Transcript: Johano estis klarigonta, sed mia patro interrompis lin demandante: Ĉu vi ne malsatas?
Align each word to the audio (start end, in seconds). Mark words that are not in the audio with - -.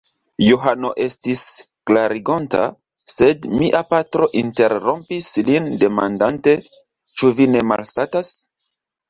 Johano 0.43 0.89
estis 1.03 1.41
klarigonta, 1.89 2.63
sed 3.15 3.45
mia 3.59 3.83
patro 3.91 4.29
interrompis 4.41 5.29
lin 5.51 5.69
demandante: 5.85 6.57
Ĉu 7.19 7.33
vi 7.43 7.49
ne 7.59 7.63
malsatas? 7.75 8.35